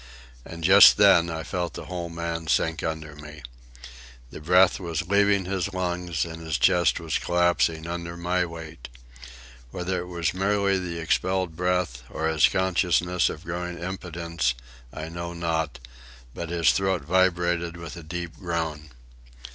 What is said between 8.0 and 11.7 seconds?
my weight. Whether it was merely the expelled